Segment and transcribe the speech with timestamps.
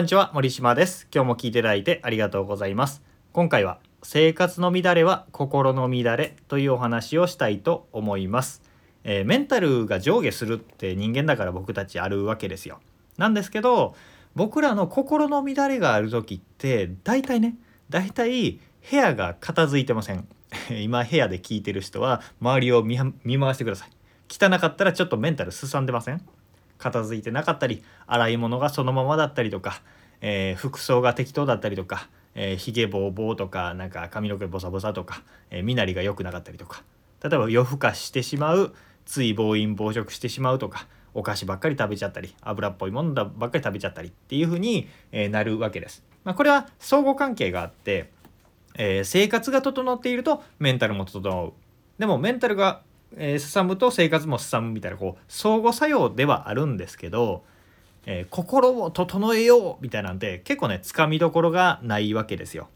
[0.00, 1.06] こんにちは森島です。
[1.14, 3.02] 今日も聞いていただいてありがとうございます。
[3.34, 8.62] 今回は生活の乱れは心の乱れというお話をしたいと思います、
[9.04, 12.80] えー、メンタルが上下するって人間だから僕たちあるわけですよ。
[13.18, 13.94] なんですけど
[14.34, 17.56] 僕らの心の乱れがある時って大体ね
[17.90, 18.58] 大体
[18.90, 20.26] 部屋が片付いてません。
[20.80, 23.90] 今部屋で聞いてる人は周りを見回してください。
[24.30, 26.22] 汚かったらちょっとメンタルすさんでません？
[26.80, 29.82] 片付いてなかったり洗い物がそのままだったりとか、
[30.20, 36.82] えー、服装が適当だったりとか、えー、ひげぼうぼうとかなんか髪の毛ボサボサとか、えー、身なりが良くなかったりとか
[37.22, 46.04] 例えば夜更かししてしまうつい暴飲暴食してしまうとかお菓子ばっかり食べちゃったり油っぽいものばっかり食べちゃったりっていう風に、えなるわけです。
[46.22, 48.12] まあ、これは相互関係があって、
[48.76, 51.52] えー、生活が整っているとメンタルも整う。
[51.98, 52.82] でもメンタルが
[53.16, 57.42] えー、すさむと生活もすさむみたいなこう相互作用ではあるんですけど、
[58.06, 62.68] えー、心を整えようみたいなんで結構ねつかみどころがないわけですよ。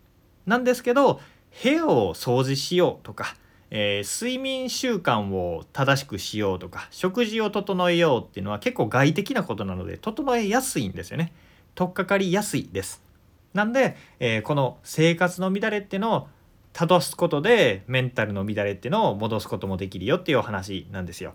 [0.47, 1.21] なんですけど
[1.63, 3.37] 部屋を掃除しようとか、
[3.71, 11.33] えー、睡眠習慣を正しくしようとか食事を整えようっていうのは結構外的なことなので整えやすいんですよね。
[11.75, 13.03] 取っかかりやすいです。
[13.53, 16.29] なんで、えー、この生活の乱れっていうのを
[16.75, 21.35] 正すことでメンタルの乱れっていうのを戻すこともできるよっていうお話なんですよ。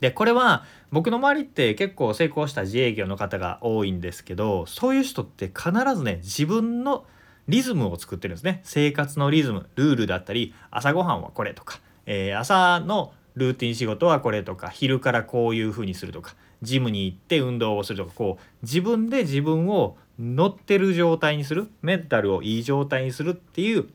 [0.00, 7.04] でこれは僕の周りって結構成功した自営業の方が多いんですけどそういう人って必ずね自分の
[7.48, 23.88] リズムを作ってるんですね生活のリズムルールだったり朝ごはんはこれとか、えー、朝のルーティン仕事はこれとか昼からこういう風にするとかジムに行って運動をするとかこう自分で自分を乗ってる状態にするメンタルをいい状態にするっていう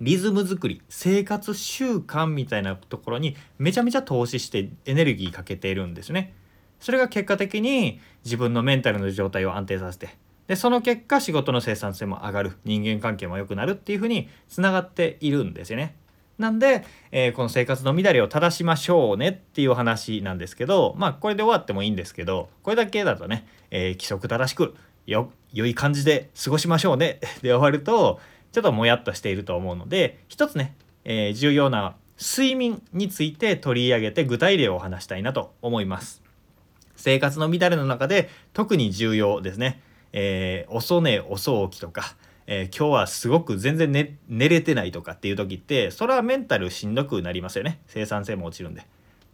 [0.00, 6.34] リズム作り生活習慣みたいなところにめちゃめちゃ投資してエネルギーかけているんですね。
[6.80, 10.10] それが結果的に自分のメンタルの状態を安定させて
[10.46, 15.96] でその結果仕事の生産性も上がる人間関係も良くなるっていうふうにつながっているんですよね。
[16.38, 24.74] なんで、えー、この生活の乱れを正しましょうねっていう話なんですけどまあこれで終わってもいいんですけどこれだけだとね、えー、規則正しく
[25.06, 28.20] よ良い感じで過ごしましょうね で終わると
[28.56, 30.74] ちょっともやっとしていると思うので一つね、
[31.04, 36.22] えー、重要な睡眠について取り上げて具体例をお話したいなと思います。
[36.96, 39.82] 生活の乱れの中で特に重要ですね。
[40.14, 48.86] えー、遅寝遅起きとか、えー、今日はすごく全然寝寝れてないとかっていう時ってそれはメンタルしんどくなりますよね生産性も落ちるんで。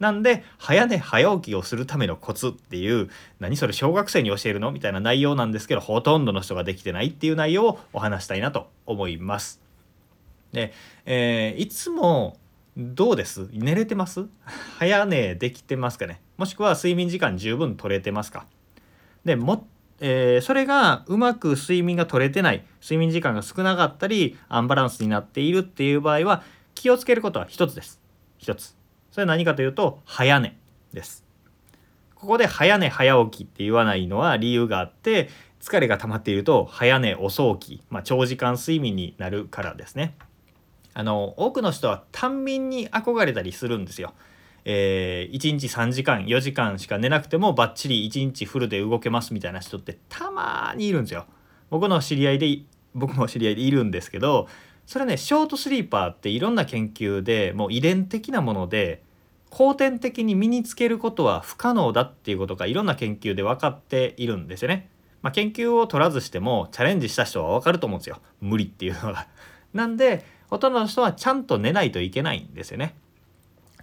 [0.03, 3.09] なんで早寝早起きをするためのコツっていう
[3.39, 4.69] 何それ小学生に教えるの？
[4.73, 9.61] みたいな内容なんですけどほとんどの人ができてないっていう内容をお話したいなと思います。
[10.51, 10.73] で、
[11.05, 12.37] えー、いつも
[12.75, 13.47] どうです？
[13.53, 14.25] 寝れてます？
[14.77, 16.19] 早寝できてますかね？
[16.35, 18.45] もしくは睡眠時間十分取れてますか？
[19.23, 19.65] でも、
[20.01, 26.43] えー、それがうまく睡眠が取れてない睡眠時間が少なかったりアンバランスになっているっていう場合は
[26.75, 28.01] 気をつけることは一つです。
[28.37, 28.75] 一つ。
[29.13, 30.57] それは何かというと早寝
[30.91, 31.23] です。
[32.15, 35.29] ここで早寝早起きって言わないのは理由があって
[35.61, 40.15] 疲れが溜まっていると早寝遅起き、まあ、長時間睡眠になるからですね。
[40.95, 44.15] あの多くの人は短眠に憧れたりするんですよ。
[44.65, 51.27] えー、1日3時間4時間しか寝なくてもバッチリ1日フルで動けますみたいな人ってたまにいるんですよ。
[51.69, 52.61] 僕の知り合いで
[52.95, 54.47] 僕も知り合いでいるんですけど
[54.85, 59.01] それねショートスリーパーっていろんな研究でもう遺伝的なもので
[59.49, 64.89] 後天的に身につけることは不可能だっていうことがいろんな研究で分かっているんですよね。
[65.21, 69.27] まあ、研究を取らずしてもチャレンジした人は分かると思うんですよ無理っていうのが。
[69.73, 72.95] なんでほとんどの人はちゃんと寝ないといけないんですよね。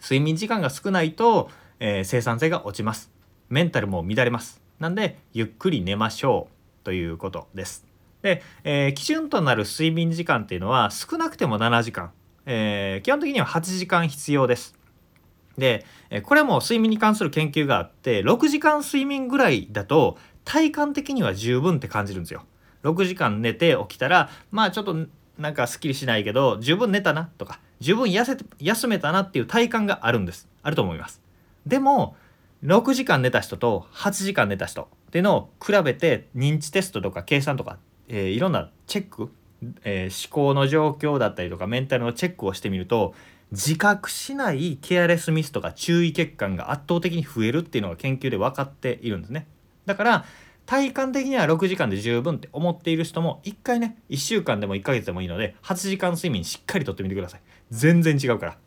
[0.02, 3.10] 睡眠時間が少ないと、えー、生産性が落ちます。
[3.48, 4.60] メンタルも乱れます。
[4.80, 7.89] なんでゆっくり寝ましょうということです。
[8.22, 12.12] で、えー、基準となる睡眠時間っていうのは少なくても7時間、
[12.46, 14.78] えー、基本的には8時間必要です。
[15.58, 15.84] で
[16.22, 22.44] これも睡眠に関する研究があって6時間睡眠ぐらいだと体感的には十分って感じるんですよ。
[22.82, 24.96] 6時間寝て起きたらまあちょっと
[25.38, 31.20] なんかすっきりしないけど十分寝たなとか十分痩せ休めたなっていう体感があるんですあると思います。
[31.66, 32.16] でも
[32.64, 37.78] 6時間寝た人と8時間寝た人っていうのを比べて認知テストとか計算とか
[38.12, 39.32] えー、いろんなチェック、
[39.84, 43.14] えー、思考の状況だったりとかメンタルのチェックをしてみると
[43.52, 49.46] 自覚しないケアレスミスとか注意欠陥が圧倒的に増えるっていうのが研究で分かっているんですね。
[49.86, 50.24] だから
[50.66, 57.40] 体感的には6時間で十分って思っている人も1回ね1週間でも1ヶ月でもいいので8時間睡眠しっかりとってみてください。
[57.70, 58.58] 全然違うから。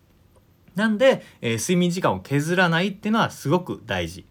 [0.76, 4.26] なんで、えー、睡眠時間を削らないっていうのはすごく大事。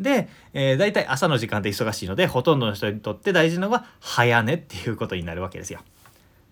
[0.00, 5.80] で、えー、大体朝の時間って忙しいのでほとんどの人にとって大事なのは早寝っていうことになるわけですよ。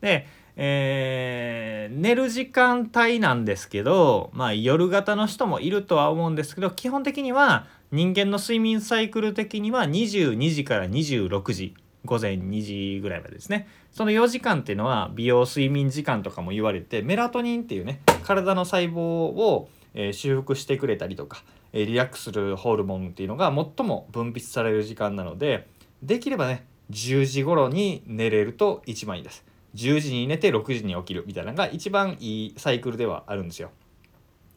[0.00, 0.26] で、
[0.56, 11.74] えー、寝る時間帯なんですけど、まあ、夜型の人もいるとは思うんですけど基本的には人間の睡眠サイクル的には22時から26時
[12.04, 21.42] 午前2時ぐらいまでですねその4時間っていうのは美容睡眠時間とかも言われてメラトニンっていうね体の細胞を、えー、修復してくれたりとか、
[21.74, 25.66] え、リラックスするホルモンっていうのが最も分泌される時間なので
[26.02, 29.44] できればね10時頃に寝れると一番いいです。
[29.74, 33.70] 10時に寝て6時に起きるみたいなのが一番いいサイクルではあるんですよ。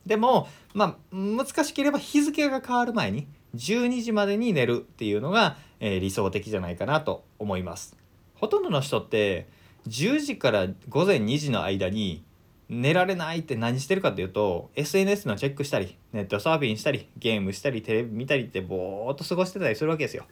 [0.06, 7.98] でもまあ難しければ日付が変わる前に12時までに寝るっていうのが、えー、理想的じゃないかなと思います。
[8.36, 9.48] ほとんどの人って
[9.88, 12.24] 10時から午前2時の間に
[12.70, 20.26] 寝られないって何してるかっていうと SNS のチェックしたりネットサーフィンしたりゲームしたりテレビ見たりってぼーっと過ごしてたりするわけですよ。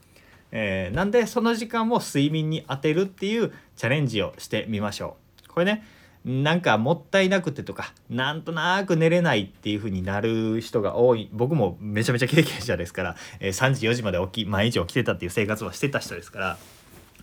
[0.51, 5.49] えー、なんでその時間を睡眠に当てるっていうチャレンジをしてみましょう。
[5.49, 5.85] これね
[6.25, 16.57] なんかもったいなくてとかなんとなく寝れないっていう風になる人が多い僕もめちゃめちゃ経験者ですから、えー、3時4時まで起き毎日起きてたっていう生活はしてた人ですから、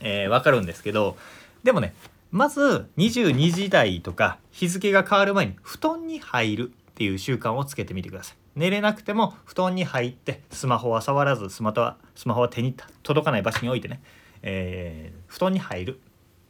[0.00, 1.16] えー、分かるんですけど
[1.64, 1.94] でもね
[2.32, 8.36] まず22時台とか日付が変わる前に布団に入るっていう習慣をつけてみてください。
[8.56, 14.00] 寝れなくても布団に入ってスマホは触らずスマホはスマホは手に届かない場所に置いてね、
[14.40, 16.00] えー、布団に入る。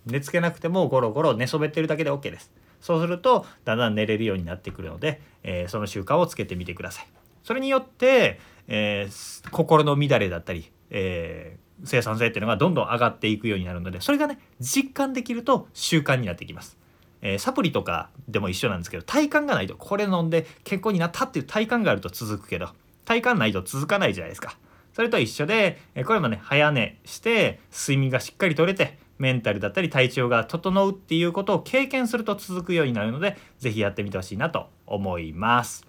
[0.07, 2.53] 寝つけなくてもゴロゴロ寝そべってるだけで OK です。
[2.81, 7.09] そうするとだんだん寝れるようになってくるので、えー、その習慣をつけてみてください。
[7.43, 8.39] それによって、
[8.69, 16.77] えー、心の乱れだったり、え生産性っていうのがどんどん上がっていくようになるのでそれがね実感できると習慣になってきます
[17.23, 22.71] えー、サプリとかでも一緒なんですけど体感がないとこれ飲んで健康になったっていう体感があると続くけど
[23.05, 24.57] 体感ないと続かないじゃないですか。
[24.93, 35.87] それと一緒で、えこれもね早寝して睡眠がしっかりとれてメンタルだったり体調が整うっていうことを経験すると続くようになるので是非やってみてほしいなと思います。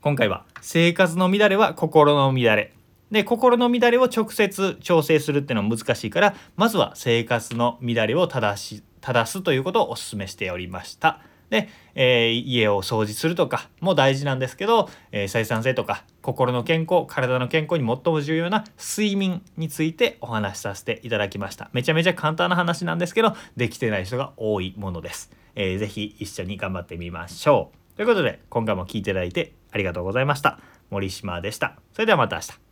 [0.00, 2.72] 今回は生活の乱れは心の乱れ
[3.10, 11.20] で心の乱れを直接調整するっていうのは難しいからまずは生活の乱れを正し正すということをお勧めしておりました。
[11.48, 21.68] で、えー、家を掃除するとかも大事なんですけど、えー、採算性とか心の健康体の健康に最も重要な睡眠についてお話しさせていただきました。
[21.72, 27.96] めちゃめちゃ簡単な話なんですけどできてない人が多いものです、えー、ぜひ一緒に頑張ってみましょう。
[27.96, 30.60] ということで今回も聴いていただいてありがとうございました。
[30.90, 31.76] 森島でした。
[31.92, 32.69] それではまた明日。